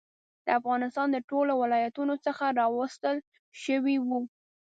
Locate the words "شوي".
3.63-3.95